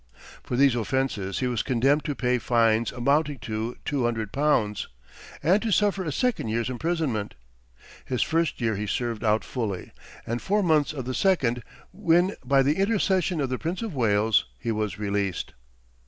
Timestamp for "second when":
11.13-12.33